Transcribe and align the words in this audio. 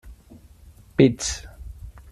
Pits. 0.97 1.29